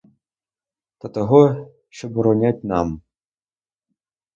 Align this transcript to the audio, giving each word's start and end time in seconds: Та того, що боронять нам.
Та 0.97 1.07
того, 1.09 1.71
що 1.89 2.09
боронять 2.09 2.63
нам. 2.63 3.01